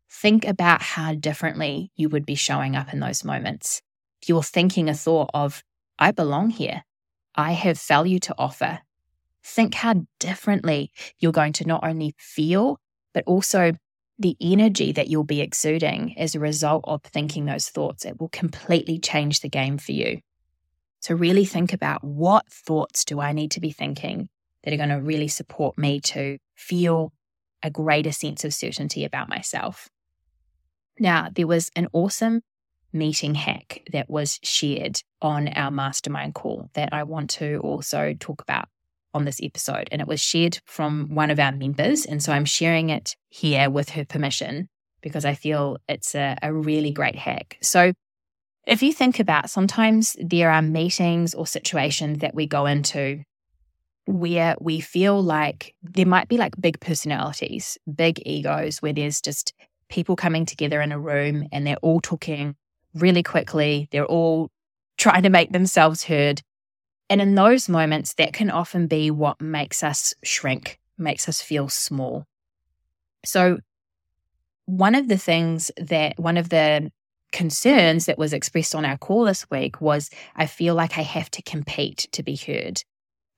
think 0.09 0.47
about 0.47 0.83
how 0.83 1.15
differently 1.15 1.91
you 1.97 2.09
would 2.09 2.25
be 2.25 2.35
showing 2.35 2.77
up 2.77 2.93
in 2.93 3.01
those 3.01 3.25
moments. 3.25 3.83
If 4.23 4.29
you're 4.29 4.43
thinking 4.43 4.89
a 4.89 4.95
thought 4.95 5.31
of, 5.35 5.63
I 5.99 6.13
belong 6.13 6.51
here, 6.51 6.85
I 7.35 7.53
have 7.53 7.81
value 7.81 8.19
to 8.21 8.35
offer, 8.39 8.81
think 9.43 9.75
how 9.75 10.07
differently 10.19 10.93
you're 11.19 11.33
going 11.33 11.53
to 11.55 11.67
not 11.67 11.85
only 11.85 12.15
feel, 12.19 12.79
but 13.13 13.25
also 13.27 13.73
the 14.19 14.37
energy 14.41 14.93
that 14.93 15.09
you'll 15.09 15.25
be 15.25 15.41
exuding 15.41 16.17
as 16.19 16.35
a 16.35 16.41
result 16.41 16.85
of 16.87 17.03
thinking 17.03 17.47
those 17.47 17.69
thoughts. 17.69 18.05
It 18.05 18.21
will 18.21 18.29
completely 18.29 18.99
change 18.99 19.41
the 19.41 19.49
game 19.49 19.79
for 19.79 19.93
you. 19.93 20.21
So, 21.01 21.15
really 21.15 21.45
think 21.45 21.73
about 21.73 22.05
what 22.05 22.47
thoughts 22.49 23.05
do 23.05 23.21
I 23.21 23.33
need 23.33 23.51
to 23.53 23.61
be 23.61 23.71
thinking 23.71 24.29
that 24.63 24.75
are 24.75 24.77
going 24.77 24.91
to 24.91 25.01
really 25.01 25.29
support 25.29 25.79
me 25.79 26.01
to 26.01 26.39
feel 26.55 27.13
a 27.63 27.71
greater 27.71 28.13
sense 28.13 28.45
of 28.45 28.55
certainty 28.55 29.05
about 29.05 29.29
myself. 29.29 29.89
Now, 30.99 31.29
there 31.35 31.47
was 31.47 31.71
an 31.75 31.89
awesome 31.93 32.43
meeting 32.93 33.35
hack 33.35 33.83
that 33.93 34.11
was 34.11 34.39
shared 34.43 35.01
on 35.23 35.49
our 35.49 35.71
mastermind 35.71 36.35
call 36.35 36.69
that 36.75 36.93
I 36.93 37.05
want 37.05 37.31
to 37.31 37.59
also 37.63 38.15
talk 38.19 38.43
about 38.43 38.69
on 39.15 39.25
this 39.25 39.41
episode. 39.43 39.89
And 39.91 40.01
it 40.01 40.09
was 40.09 40.21
shared 40.21 40.61
from 40.65 41.15
one 41.15 41.31
of 41.31 41.39
our 41.39 41.53
members. 41.53 42.05
And 42.05 42.23
so 42.23 42.33
I'm 42.33 42.45
sharing 42.45 42.91
it 42.91 43.17
here 43.29 43.71
with 43.71 43.91
her 43.91 44.05
permission 44.05 44.69
because 45.01 45.25
I 45.25 45.35
feel 45.35 45.79
it's 45.89 46.15
a, 46.15 46.37
a 46.43 46.53
really 46.53 46.93
great 46.93 47.17
hack. 47.17 47.59
So 47.63 47.93
if 48.71 48.85
you 48.85 48.93
think 48.93 49.19
about 49.19 49.51
sometimes 49.51 50.17
there 50.21 50.49
are 50.49 50.63
meetings 50.63 51.35
or 51.35 51.45
situations 51.45 52.21
that 52.21 52.37
we 52.37 52.47
go 52.47 52.67
into 52.67 53.25
where 54.07 54.55
we 54.61 54.79
feel 54.79 55.21
like 55.21 55.75
there 55.83 56.07
might 56.07 56.29
be 56.29 56.37
like 56.37 56.55
big 56.61 56.79
personalities, 56.79 57.77
big 57.93 58.23
egos, 58.25 58.81
where 58.81 58.93
there's 58.93 59.21
just 59.21 59.53
people 59.89 60.15
coming 60.15 60.47
together 60.47 60.81
in 60.81 60.93
a 60.93 61.01
room 61.01 61.49
and 61.51 61.67
they're 61.67 61.83
all 61.83 62.01
talking 62.01 62.55
really 62.95 63.25
quickly. 63.25 63.89
They're 63.91 64.07
all 64.07 64.51
trying 64.97 65.25
to 65.25 65.31
make 65.31 65.51
themselves 65.51 66.05
heard. 66.05 66.41
And 67.09 67.21
in 67.21 67.35
those 67.35 67.69
moments, 67.69 68.15
that 68.15 68.33
can 68.33 68.51
often 68.51 68.87
be 68.87 69.11
what 69.11 69.41
makes 69.41 69.83
us 69.83 70.15
shrink, 70.23 70.79
makes 70.97 71.29
us 71.29 71.43
feel 71.43 71.69
small. 71.69 72.25
So, 73.25 73.59
one 74.67 74.95
of 74.95 75.09
the 75.09 75.19
things 75.19 75.73
that, 75.77 76.21
one 76.21 76.37
of 76.37 76.51
the 76.51 76.93
concerns 77.33 78.07
that 78.07 78.19
was 78.19 78.33
expressed 78.33 78.75
on 78.75 78.85
our 78.85 78.99
call 78.99 79.25
this 79.25 79.49
week 79.51 79.81
was 79.81 80.11
I 80.37 80.47
feel 80.47 80.75
like 80.75 80.99
I 80.99 81.03
have 81.03 81.31
to 81.33 81.43
compete 81.43 82.09
to 82.13 82.23
be 82.23 82.37
heard. 82.37 82.83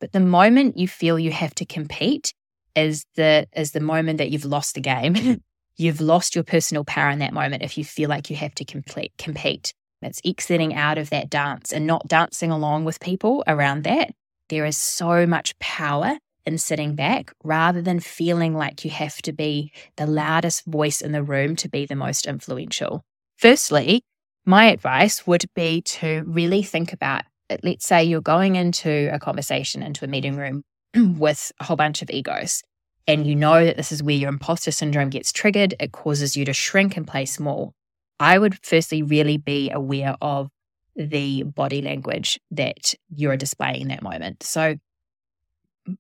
But 0.01 0.13
the 0.13 0.21
moment 0.21 0.77
you 0.77 0.89
feel 0.89 1.19
you 1.19 1.31
have 1.31 1.55
to 1.57 1.65
compete 1.65 2.35
is 2.75 3.05
the 3.17 3.47
is 3.55 3.73
the 3.73 3.81
moment 3.81 4.19
that 4.19 4.31
you've 4.31 4.45
lost 4.45 4.75
the 4.75 4.81
game. 4.81 5.43
you've 5.77 6.01
lost 6.01 6.35
your 6.35 6.45
personal 6.45 6.85
power 6.85 7.11
in 7.11 7.19
that 7.21 7.33
moment 7.33 7.63
if 7.63 7.79
you 7.79 7.85
feel 7.85 8.09
like 8.09 8.31
you 8.31 8.37
have 8.37 8.55
to 8.57 8.65
complete 8.65 9.13
compete. 9.19 9.73
It's 10.03 10.21
exiting 10.25 10.75
out 10.75 10.99
of 10.99 11.11
that 11.11 11.31
dance 11.31 11.73
and 11.73 11.87
not 11.87 12.09
dancing 12.09 12.51
along 12.51 12.85
with 12.85 13.01
people 13.01 13.45
around 13.47 13.85
that. 13.85 14.11
There 14.49 14.67
is 14.67 14.77
so 14.77 15.27
much 15.27 15.57
power 15.61 16.19
in 16.45 16.59
sitting 16.59 16.97
back 16.97 17.33
rather 17.45 17.81
than 17.81 18.01
feeling 18.01 18.55
like 18.55 18.85
you 18.85 18.91
have 18.91 19.23
to 19.23 19.33
be 19.33 19.73
the 19.97 20.07
loudest 20.07 20.65
voice 20.65 21.01
in 21.01 21.13
the 21.13 21.23
room 21.23 21.55
to 21.57 21.69
be 21.69 21.87
the 21.87 21.95
most 21.95 22.27
influential. 22.27 23.05
Firstly, 23.43 24.05
my 24.47 24.67
advice 24.67 25.27
would 25.27 25.47
be 25.57 25.83
to 25.83 26.23
really 26.29 26.63
think 26.63 26.93
about 26.93 27.25
let's 27.65 27.85
say 27.85 28.05
you're 28.05 28.21
going 28.21 28.55
into 28.55 29.11
a 29.13 29.19
conversation, 29.19 29.83
into 29.83 30.05
a 30.05 30.09
meeting 30.09 30.37
room 30.37 30.63
with 31.19 31.51
a 31.59 31.65
whole 31.65 31.77
bunch 31.77 32.03
of 32.03 32.11
egos, 32.11 32.63
and 33.09 33.27
you 33.27 33.35
know 33.35 33.65
that 33.65 33.77
this 33.77 33.91
is 33.91 34.01
where 34.01 34.15
your 34.15 34.29
imposter 34.29 34.71
syndrome 34.71 35.11
gets 35.11 35.33
triggered, 35.33 35.75
it 35.81 35.91
causes 35.91 36.37
you 36.37 36.45
to 36.45 36.53
shrink 36.53 36.97
and 36.97 37.05
play 37.05 37.27
small. 37.27 37.75
I 38.21 38.39
would 38.39 38.65
firstly 38.65 39.03
really 39.03 39.39
be 39.39 39.71
aware 39.71 40.15
of 40.23 40.49
the 40.95 41.43
body 41.43 41.83
language 41.83 42.39
that 42.53 42.95
you're 43.13 43.37
displaying 43.37 43.81
in 43.81 43.89
that 43.89 44.05
moment. 44.05 44.45
So, 44.45 44.77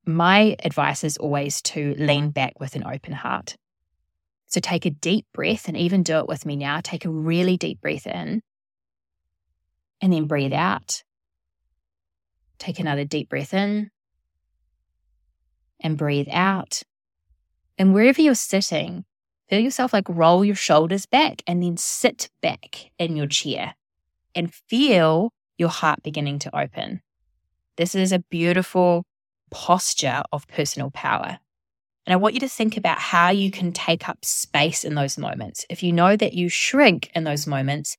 my 0.06 0.54
advice 0.62 1.02
is 1.02 1.16
always 1.16 1.60
to 1.62 1.96
lean 1.98 2.30
back 2.30 2.60
with 2.60 2.76
an 2.76 2.86
open 2.86 3.14
heart. 3.14 3.56
So 4.52 4.60
take 4.60 4.84
a 4.84 4.90
deep 4.90 5.24
breath 5.32 5.66
and 5.66 5.78
even 5.78 6.02
do 6.02 6.18
it 6.18 6.28
with 6.28 6.44
me 6.44 6.56
now. 6.56 6.80
Take 6.82 7.06
a 7.06 7.10
really 7.10 7.56
deep 7.56 7.80
breath 7.80 8.06
in 8.06 8.42
and 10.02 10.12
then 10.12 10.26
breathe 10.26 10.52
out. 10.52 11.02
Take 12.58 12.78
another 12.78 13.06
deep 13.06 13.30
breath 13.30 13.54
in 13.54 13.90
and 15.80 15.96
breathe 15.96 16.28
out. 16.30 16.82
And 17.78 17.94
wherever 17.94 18.20
you're 18.20 18.34
sitting, 18.34 19.06
feel 19.48 19.60
yourself 19.60 19.94
like 19.94 20.06
roll 20.06 20.44
your 20.44 20.54
shoulders 20.54 21.06
back 21.06 21.42
and 21.46 21.62
then 21.62 21.78
sit 21.78 22.28
back 22.42 22.90
in 22.98 23.16
your 23.16 23.28
chair 23.28 23.74
and 24.34 24.52
feel 24.52 25.32
your 25.56 25.70
heart 25.70 26.02
beginning 26.02 26.38
to 26.40 26.54
open. 26.54 27.00
This 27.78 27.94
is 27.94 28.12
a 28.12 28.18
beautiful 28.18 29.06
posture 29.50 30.24
of 30.30 30.46
personal 30.46 30.90
power. 30.90 31.38
And 32.06 32.12
I 32.12 32.16
want 32.16 32.34
you 32.34 32.40
to 32.40 32.48
think 32.48 32.76
about 32.76 32.98
how 32.98 33.30
you 33.30 33.50
can 33.50 33.72
take 33.72 34.08
up 34.08 34.24
space 34.24 34.84
in 34.84 34.94
those 34.94 35.16
moments. 35.16 35.64
If 35.70 35.82
you 35.82 35.92
know 35.92 36.16
that 36.16 36.34
you 36.34 36.48
shrink 36.48 37.10
in 37.14 37.24
those 37.24 37.46
moments, 37.46 37.96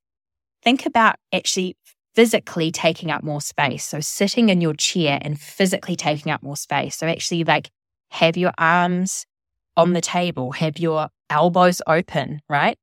think 0.61 0.85
about 0.85 1.15
actually 1.31 1.77
physically 2.13 2.71
taking 2.71 3.11
up 3.11 3.23
more 3.23 3.41
space. 3.41 3.85
So 3.85 3.99
sitting 3.99 4.49
in 4.49 4.61
your 4.61 4.73
chair 4.73 5.19
and 5.21 5.39
physically 5.39 5.95
taking 5.95 6.31
up 6.31 6.43
more 6.43 6.57
space. 6.57 6.97
So 6.97 7.07
actually 7.07 7.43
like 7.43 7.71
have 8.11 8.37
your 8.37 8.51
arms 8.57 9.25
on 9.75 9.93
the 9.93 10.01
table, 10.01 10.51
have 10.51 10.77
your 10.77 11.09
elbows 11.29 11.81
open, 11.87 12.41
right? 12.47 12.77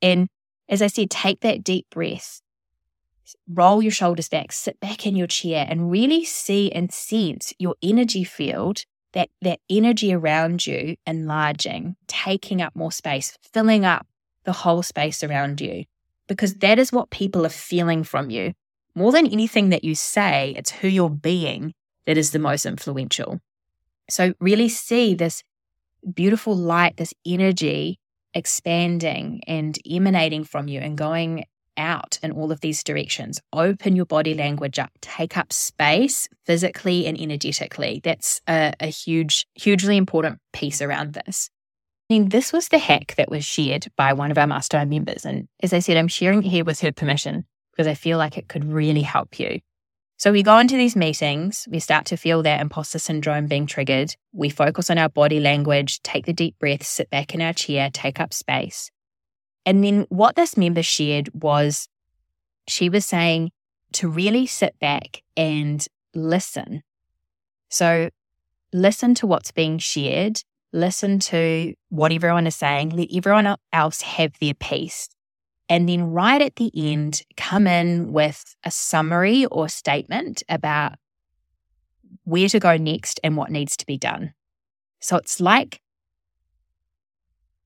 And 0.00 0.28
as 0.68 0.82
I 0.82 0.86
said, 0.86 1.10
take 1.10 1.40
that 1.40 1.64
deep 1.64 1.86
breath, 1.90 2.40
roll 3.48 3.82
your 3.82 3.90
shoulders 3.90 4.28
back, 4.28 4.52
sit 4.52 4.78
back 4.78 5.06
in 5.06 5.16
your 5.16 5.26
chair 5.26 5.66
and 5.68 5.90
really 5.90 6.24
see 6.24 6.70
and 6.70 6.92
sense 6.92 7.52
your 7.58 7.74
energy 7.82 8.24
field 8.24 8.84
that 9.12 9.28
that 9.42 9.60
energy 9.68 10.12
around 10.12 10.66
you 10.66 10.96
enlarging, 11.06 11.96
taking 12.06 12.62
up 12.62 12.74
more 12.74 12.92
space, 12.92 13.36
filling 13.52 13.84
up 13.84 14.06
the 14.44 14.52
whole 14.52 14.82
space 14.82 15.22
around 15.22 15.60
you. 15.60 15.84
Because 16.26 16.54
that 16.54 16.78
is 16.78 16.92
what 16.92 17.10
people 17.10 17.44
are 17.44 17.50
feeling 17.50 18.04
from 18.04 18.30
you. 18.30 18.52
More 18.94 19.12
than 19.12 19.26
anything 19.26 19.70
that 19.70 19.84
you 19.84 19.94
say, 19.94 20.54
it's 20.56 20.70
who 20.70 20.88
you're 20.88 21.10
being 21.10 21.74
that 22.06 22.16
is 22.16 22.30
the 22.30 22.38
most 22.38 22.66
influential. 22.66 23.40
So, 24.08 24.34
really 24.40 24.68
see 24.68 25.14
this 25.14 25.42
beautiful 26.14 26.56
light, 26.56 26.96
this 26.96 27.14
energy 27.26 27.98
expanding 28.34 29.40
and 29.46 29.76
emanating 29.88 30.44
from 30.44 30.68
you 30.68 30.80
and 30.80 30.96
going 30.96 31.44
out 31.80 32.18
in 32.22 32.30
all 32.30 32.52
of 32.52 32.60
these 32.60 32.84
directions. 32.84 33.40
Open 33.52 33.96
your 33.96 34.04
body 34.06 34.34
language 34.34 34.78
up, 34.78 34.90
take 35.00 35.36
up 35.36 35.52
space 35.52 36.28
physically 36.46 37.06
and 37.06 37.18
energetically. 37.20 38.00
That's 38.04 38.40
a, 38.48 38.72
a 38.78 38.86
huge, 38.86 39.46
hugely 39.54 39.96
important 39.96 40.38
piece 40.52 40.80
around 40.82 41.14
this. 41.14 41.50
I 42.08 42.14
mean, 42.14 42.28
this 42.28 42.52
was 42.52 42.68
the 42.68 42.78
hack 42.78 43.14
that 43.16 43.30
was 43.30 43.44
shared 43.44 43.86
by 43.96 44.12
one 44.12 44.30
of 44.30 44.38
our 44.38 44.46
mastermind 44.46 44.90
members. 44.90 45.24
And 45.24 45.48
as 45.62 45.72
I 45.72 45.78
said, 45.78 45.96
I'm 45.96 46.08
sharing 46.08 46.44
it 46.44 46.48
here 46.48 46.64
with 46.64 46.80
her 46.80 46.92
permission 46.92 47.44
because 47.72 47.86
I 47.86 47.94
feel 47.94 48.18
like 48.18 48.36
it 48.36 48.48
could 48.48 48.64
really 48.64 49.02
help 49.02 49.38
you. 49.38 49.60
So 50.20 50.32
we 50.32 50.42
go 50.42 50.58
into 50.58 50.76
these 50.76 50.96
meetings, 50.96 51.66
we 51.70 51.78
start 51.78 52.04
to 52.06 52.16
feel 52.18 52.42
that 52.42 52.60
imposter 52.60 52.98
syndrome 52.98 53.46
being 53.46 53.64
triggered. 53.64 54.14
We 54.34 54.50
focus 54.50 54.90
on 54.90 54.98
our 54.98 55.08
body 55.08 55.40
language, 55.40 56.02
take 56.02 56.26
the 56.26 56.34
deep 56.34 56.58
breath, 56.58 56.84
sit 56.84 57.08
back 57.08 57.34
in 57.34 57.40
our 57.40 57.54
chair, 57.54 57.88
take 57.90 58.20
up 58.20 58.34
space. 58.34 58.90
And 59.66 59.84
then 59.84 60.06
what 60.08 60.36
this 60.36 60.56
member 60.56 60.82
shared 60.82 61.28
was 61.34 61.88
she 62.66 62.88
was 62.88 63.04
saying 63.04 63.50
to 63.92 64.08
really 64.08 64.46
sit 64.46 64.78
back 64.78 65.22
and 65.36 65.84
listen. 66.14 66.82
So 67.68 68.10
listen 68.72 69.14
to 69.16 69.26
what's 69.26 69.52
being 69.52 69.78
shared, 69.78 70.42
listen 70.72 71.18
to 71.18 71.74
what 71.88 72.12
everyone 72.12 72.46
is 72.46 72.56
saying, 72.56 72.90
let 72.90 73.08
everyone 73.14 73.56
else 73.72 74.02
have 74.02 74.32
their 74.40 74.54
piece. 74.54 75.08
And 75.68 75.88
then 75.88 76.10
right 76.10 76.42
at 76.42 76.56
the 76.56 76.70
end, 76.74 77.22
come 77.36 77.66
in 77.66 78.12
with 78.12 78.56
a 78.64 78.70
summary 78.70 79.46
or 79.46 79.68
statement 79.68 80.42
about 80.48 80.94
where 82.24 82.48
to 82.48 82.58
go 82.58 82.76
next 82.76 83.20
and 83.22 83.36
what 83.36 83.50
needs 83.50 83.76
to 83.76 83.86
be 83.86 83.96
done. 83.96 84.34
So 85.00 85.16
it's 85.16 85.40
like 85.40 85.80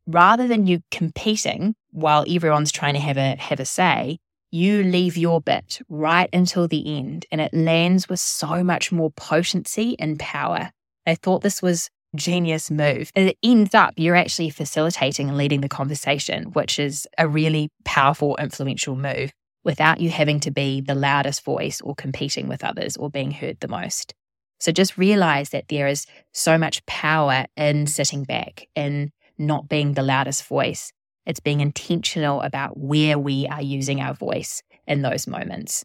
rather 0.07 0.47
than 0.47 0.67
you 0.67 0.81
competing 0.91 1.75
while 1.95 2.25
everyone's 2.29 2.73
trying 2.73 2.95
to 2.95 3.01
have 3.01 3.17
a 3.17 3.37
have 3.37 3.61
a 3.61 3.65
say, 3.65 4.19
you 4.51 4.83
leave 4.83 5.17
your 5.17 5.41
bit 5.41 5.81
right 5.89 6.29
until 6.33 6.69
the 6.69 6.99
end 6.99 7.25
and 7.31 7.41
it 7.41 7.55
lands 7.55 8.09
with 8.09 8.21
so 8.21 8.63
much 8.63 8.93
more 8.93 9.11
potency 9.13 9.97
and 9.99 10.19
power. 10.19 10.71
I 11.07 11.15
thought 11.15 11.43
this 11.43 11.63
was 11.63 11.89
genius 12.17 12.71
move. 12.71 13.11
It 13.15 13.37
ends 13.43 13.75
up 13.75 13.95
you're 13.97 14.17
actually 14.17 14.51
facilitating 14.51 15.29
and 15.29 15.39
leading 15.39 15.61
the 15.61 15.69
conversation, 15.69 16.53
which 16.53 16.79
is 16.79 17.07
a 17.19 17.27
really 17.27 17.71
powerful, 17.85 18.37
influential 18.37 18.97
move. 18.97 19.33
without 19.65 20.01
you 20.01 20.11
having 20.11 20.39
to 20.41 20.51
be 20.51 20.81
the 20.81 20.95
loudest 20.95 21.43
voice 21.43 21.81
or 21.81 21.95
competing 21.95 22.49
with 22.49 22.63
others 22.63 22.97
or 22.97 23.11
being 23.11 23.33
heard 23.33 23.59
the 23.61 23.69
most. 23.69 24.15
So 24.61 24.71
just 24.71 24.97
realize 24.97 25.51
that 25.51 25.69
there 25.69 25.89
is 25.89 26.07
so 26.33 26.57
much 26.59 26.85
power 26.87 27.47
in 27.57 27.87
sitting 27.87 28.25
back, 28.25 28.69
in 28.75 29.11
not 29.37 29.69
being 29.69 29.95
the 29.95 30.03
loudest 30.03 30.45
voice. 30.45 30.93
It's 31.27 31.41
being 31.41 31.61
intentional 31.61 32.41
about 32.43 32.79
where 32.79 33.19
we 33.19 33.47
are 33.47 33.63
using 33.63 34.01
our 34.01 34.15
voice 34.15 34.63
in 34.87 35.03
those 35.03 35.27
moments. 35.27 35.85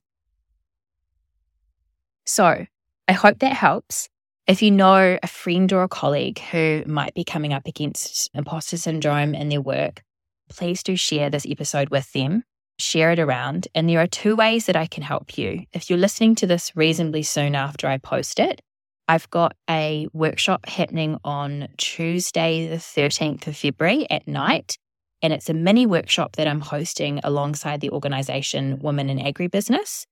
So 2.26 2.66
I 3.08 3.12
hope 3.12 3.40
that 3.40 3.54
helps. 3.54 4.10
If 4.46 4.62
you 4.62 4.72
know 4.72 5.18
a 5.22 5.28
friend 5.28 5.72
or 5.74 5.84
a 5.84 5.88
colleague 5.88 6.40
who 6.40 6.84
might 6.86 7.14
be 7.14 7.24
coming 7.24 7.54
up 7.54 7.68
against 7.68 8.30
imposter 8.34 8.78
syndrome 8.78 9.36
in 9.36 9.50
their 9.50 9.62
work, 9.62 10.04
please 10.50 10.84
do 10.84 10.96
share 10.96 11.30
this 11.30 11.46
episode 11.48 11.90
with 11.90 12.12
them, 12.14 12.44
share 12.80 13.12
it 13.12 13.20
around. 13.20 13.68
And 13.76 13.88
there 13.88 14.02
are 14.02 14.08
two 14.08 14.36
ways 14.36 14.66
that 14.66 14.76
I 14.76 14.88
can 14.88 15.04
help 15.04 15.38
you. 15.38 15.66
If 15.72 15.90
you're 15.90 16.00
listening 16.00 16.36
to 16.36 16.48
this 16.48 16.76
reasonably 16.76 17.24
soon 17.24 17.56
after 17.56 17.88
I 17.88 17.98
post 17.98 18.40
it, 18.40 18.62
I've 19.08 19.30
got 19.32 19.56
a 19.70 20.08
workshop 20.14 20.68
happening 20.68 21.18
on 21.24 21.70
Tuesday, 21.78 22.68
the 22.68 22.76
13th 22.76 23.48
of 23.48 23.58
February 23.58 24.06
at 24.10 24.28
night. 24.28 24.78
And 25.22 25.34
it's 25.34 25.50
a 25.50 25.54
mini 25.54 25.86
workshop 25.86 26.36
that 26.38 26.48
I'm 26.48 26.62
hosting 26.62 27.20
alongside 27.24 27.82
the 27.82 27.90
organization 27.90 28.80
Women 28.80 29.10
in 29.10 29.18
Agribusiness, 29.18 30.06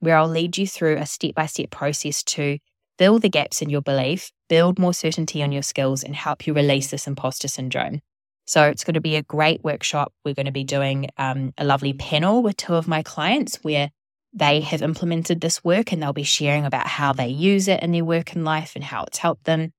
where 0.00 0.16
I'll 0.16 0.28
lead 0.28 0.56
you 0.56 0.66
through 0.66 0.96
a 0.96 1.06
step 1.06 1.34
by 1.34 1.46
step 1.46 1.70
process 1.70 2.22
to 2.24 2.58
fill 2.98 3.18
the 3.18 3.28
gaps 3.28 3.62
in 3.62 3.70
your 3.70 3.82
belief, 3.82 4.30
build 4.48 4.78
more 4.78 4.94
certainty 4.94 5.42
on 5.42 5.52
your 5.52 5.62
skills, 5.62 6.04
and 6.04 6.14
help 6.14 6.46
you 6.46 6.54
release 6.54 6.90
this 6.90 7.06
imposter 7.06 7.48
syndrome. 7.48 8.00
So 8.44 8.64
it's 8.64 8.84
going 8.84 8.94
to 8.94 9.00
be 9.00 9.16
a 9.16 9.22
great 9.22 9.62
workshop. 9.64 10.12
We're 10.24 10.34
going 10.34 10.46
to 10.46 10.52
be 10.52 10.64
doing 10.64 11.08
um, 11.16 11.52
a 11.56 11.64
lovely 11.64 11.92
panel 11.92 12.42
with 12.42 12.56
two 12.56 12.74
of 12.74 12.88
my 12.88 13.02
clients 13.02 13.56
where 13.62 13.90
they 14.32 14.60
have 14.60 14.82
implemented 14.82 15.40
this 15.40 15.62
work 15.62 15.92
and 15.92 16.02
they'll 16.02 16.12
be 16.12 16.22
sharing 16.22 16.64
about 16.64 16.86
how 16.86 17.12
they 17.12 17.28
use 17.28 17.68
it 17.68 17.82
in 17.82 17.92
their 17.92 18.04
work 18.04 18.32
and 18.32 18.44
life 18.44 18.72
and 18.74 18.84
how 18.84 19.04
it's 19.04 19.18
helped 19.18 19.44
them. 19.44 19.72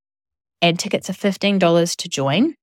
And 0.62 0.78
tickets 0.78 1.10
are 1.10 1.14
$15 1.14 1.96
to 1.96 2.08
join. 2.08 2.54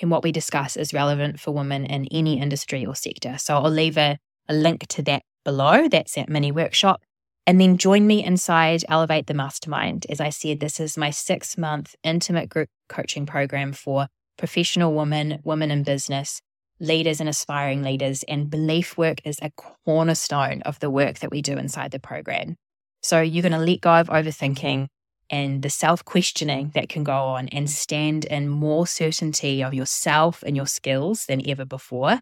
And 0.00 0.10
what 0.10 0.22
we 0.22 0.32
discuss 0.32 0.76
is 0.76 0.94
relevant 0.94 1.40
for 1.40 1.52
women 1.52 1.84
in 1.84 2.06
any 2.06 2.40
industry 2.40 2.86
or 2.86 2.94
sector. 2.94 3.36
So 3.38 3.56
I'll 3.56 3.70
leave 3.70 3.98
a, 3.98 4.18
a 4.48 4.54
link 4.54 4.86
to 4.88 5.02
that 5.02 5.22
below. 5.44 5.88
That's 5.88 6.14
that 6.14 6.28
mini 6.28 6.52
workshop. 6.52 7.02
And 7.46 7.60
then 7.60 7.78
join 7.78 8.06
me 8.06 8.22
inside 8.22 8.84
Elevate 8.88 9.26
the 9.26 9.34
Mastermind. 9.34 10.06
As 10.10 10.20
I 10.20 10.28
said, 10.28 10.60
this 10.60 10.78
is 10.78 10.98
my 10.98 11.10
six 11.10 11.56
month 11.56 11.94
intimate 12.04 12.48
group 12.48 12.68
coaching 12.88 13.24
program 13.24 13.72
for 13.72 14.08
professional 14.36 14.94
women, 14.94 15.40
women 15.44 15.70
in 15.70 15.82
business, 15.82 16.42
leaders 16.78 17.20
and 17.20 17.28
aspiring 17.28 17.82
leaders. 17.82 18.22
And 18.24 18.50
belief 18.50 18.98
work 18.98 19.20
is 19.24 19.38
a 19.40 19.50
cornerstone 19.86 20.62
of 20.62 20.78
the 20.80 20.90
work 20.90 21.20
that 21.20 21.30
we 21.30 21.42
do 21.42 21.56
inside 21.56 21.90
the 21.90 21.98
program. 21.98 22.56
So 23.02 23.20
you're 23.20 23.42
going 23.42 23.52
to 23.52 23.58
let 23.58 23.80
go 23.80 23.94
of 23.94 24.08
overthinking 24.08 24.88
and 25.30 25.62
the 25.62 25.70
self 25.70 26.04
questioning 26.04 26.70
that 26.74 26.88
can 26.88 27.04
go 27.04 27.12
on 27.12 27.48
and 27.48 27.70
stand 27.70 28.24
in 28.24 28.48
more 28.48 28.86
certainty 28.86 29.62
of 29.62 29.74
yourself 29.74 30.42
and 30.46 30.56
your 30.56 30.66
skills 30.66 31.26
than 31.26 31.48
ever 31.48 31.64
before. 31.64 32.10
And 32.10 32.20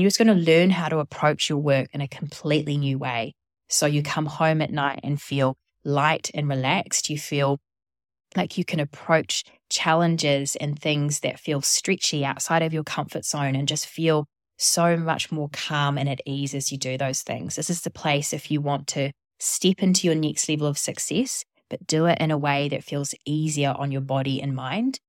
you're 0.00 0.08
just 0.08 0.18
going 0.18 0.28
to 0.28 0.34
learn 0.34 0.70
how 0.70 0.88
to 0.88 0.98
approach 0.98 1.48
your 1.48 1.58
work 1.58 1.88
in 1.92 2.00
a 2.00 2.08
completely 2.08 2.76
new 2.76 2.98
way. 2.98 3.34
So 3.68 3.86
you 3.86 4.02
come 4.02 4.26
home 4.26 4.62
at 4.62 4.70
night 4.70 5.00
and 5.02 5.20
feel 5.20 5.56
light 5.84 6.30
and 6.34 6.48
relaxed. 6.48 7.10
You 7.10 7.18
feel 7.18 7.58
like 8.36 8.56
you 8.56 8.64
can 8.64 8.80
approach 8.80 9.44
challenges 9.70 10.56
and 10.56 10.78
things 10.78 11.20
that 11.20 11.40
feel 11.40 11.60
stretchy 11.60 12.24
outside 12.24 12.62
of 12.62 12.72
your 12.72 12.84
comfort 12.84 13.24
zone 13.24 13.54
and 13.54 13.68
just 13.68 13.86
feel 13.86 14.26
so 14.58 14.96
much 14.96 15.32
more 15.32 15.48
calm 15.52 15.98
and 15.98 16.08
at 16.08 16.20
ease 16.24 16.54
as 16.54 16.70
you 16.70 16.78
do 16.78 16.96
those 16.96 17.22
things. 17.22 17.56
This 17.56 17.70
is 17.70 17.82
the 17.82 17.90
place 17.90 18.32
if 18.32 18.50
you 18.50 18.60
want 18.60 18.86
to 18.88 19.10
step 19.38 19.82
into 19.82 20.06
your 20.06 20.14
next 20.14 20.48
level 20.48 20.66
of 20.66 20.78
success, 20.78 21.44
but 21.72 21.86
do 21.86 22.04
it 22.04 22.18
in 22.20 22.30
a 22.30 22.36
way 22.36 22.68
that 22.68 22.84
feels 22.84 23.14
easier 23.24 23.74
on 23.78 23.90
your 23.90 24.02
body 24.02 24.42
and 24.42 24.54
mind. 24.54 25.00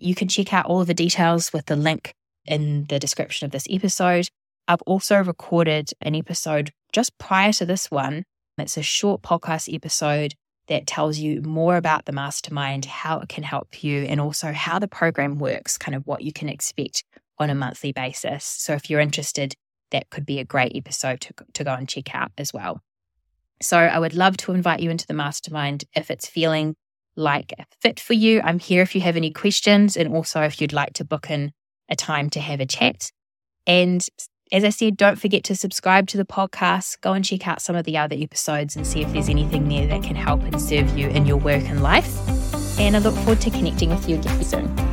You 0.00 0.16
can 0.16 0.26
check 0.26 0.52
out 0.52 0.66
all 0.66 0.80
of 0.80 0.88
the 0.88 0.94
details 0.94 1.52
with 1.52 1.66
the 1.66 1.76
link 1.76 2.12
in 2.44 2.86
the 2.88 2.98
description 2.98 3.44
of 3.46 3.52
this 3.52 3.68
episode. 3.70 4.28
I've 4.66 4.82
also 4.82 5.22
recorded 5.22 5.92
an 6.00 6.16
episode 6.16 6.72
just 6.92 7.16
prior 7.18 7.52
to 7.52 7.64
this 7.64 7.88
one. 7.88 8.24
It's 8.58 8.76
a 8.76 8.82
short 8.82 9.22
podcast 9.22 9.72
episode 9.72 10.34
that 10.66 10.88
tells 10.88 11.18
you 11.18 11.40
more 11.42 11.76
about 11.76 12.06
the 12.06 12.12
mastermind, 12.12 12.86
how 12.86 13.20
it 13.20 13.28
can 13.28 13.44
help 13.44 13.84
you, 13.84 14.02
and 14.02 14.20
also 14.20 14.50
how 14.50 14.80
the 14.80 14.88
program 14.88 15.38
works, 15.38 15.78
kind 15.78 15.94
of 15.94 16.04
what 16.04 16.22
you 16.22 16.32
can 16.32 16.48
expect 16.48 17.04
on 17.38 17.48
a 17.48 17.54
monthly 17.54 17.92
basis. 17.92 18.44
So 18.44 18.72
if 18.72 18.90
you're 18.90 18.98
interested, 18.98 19.54
that 19.92 20.10
could 20.10 20.26
be 20.26 20.40
a 20.40 20.44
great 20.44 20.72
episode 20.74 21.20
to, 21.20 21.34
to 21.52 21.62
go 21.62 21.74
and 21.74 21.88
check 21.88 22.12
out 22.12 22.32
as 22.36 22.52
well. 22.52 22.82
So 23.60 23.78
I 23.78 23.98
would 23.98 24.14
love 24.14 24.36
to 24.38 24.52
invite 24.52 24.80
you 24.80 24.90
into 24.90 25.06
the 25.06 25.14
mastermind 25.14 25.84
if 25.94 26.10
it's 26.10 26.28
feeling 26.28 26.76
like 27.16 27.52
a 27.58 27.64
fit 27.82 27.98
for 27.98 28.14
you. 28.14 28.40
I'm 28.42 28.58
here 28.58 28.82
if 28.82 28.94
you 28.94 29.00
have 29.00 29.16
any 29.16 29.32
questions 29.32 29.96
and 29.96 30.14
also 30.14 30.42
if 30.42 30.60
you'd 30.60 30.72
like 30.72 30.92
to 30.94 31.04
book 31.04 31.30
in 31.30 31.52
a 31.88 31.96
time 31.96 32.30
to 32.30 32.40
have 32.40 32.60
a 32.60 32.66
chat. 32.66 33.10
And 33.66 34.06
as 34.50 34.64
I 34.64 34.70
said, 34.70 34.96
don't 34.96 35.20
forget 35.20 35.44
to 35.44 35.56
subscribe 35.56 36.06
to 36.08 36.16
the 36.16 36.24
podcast. 36.24 37.00
Go 37.00 37.12
and 37.12 37.24
check 37.24 37.46
out 37.46 37.60
some 37.60 37.76
of 37.76 37.84
the 37.84 37.98
other 37.98 38.16
episodes 38.18 38.76
and 38.76 38.86
see 38.86 39.02
if 39.02 39.12
there's 39.12 39.28
anything 39.28 39.68
there 39.68 39.86
that 39.88 40.02
can 40.02 40.16
help 40.16 40.42
and 40.42 40.60
serve 40.60 40.96
you 40.96 41.08
in 41.08 41.26
your 41.26 41.36
work 41.36 41.64
and 41.68 41.82
life. 41.82 42.16
And 42.78 42.96
I 42.96 43.00
look 43.00 43.14
forward 43.16 43.40
to 43.42 43.50
connecting 43.50 43.90
with 43.90 44.08
you 44.08 44.16
again 44.16 44.44
soon. 44.44 44.87